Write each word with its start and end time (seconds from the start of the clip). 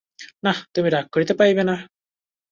না, 0.45 0.53
তুমি 0.73 0.89
রাগ 0.89 1.05
করিতে 1.13 1.33
পাইবে 1.39 1.63
না। 1.69 1.75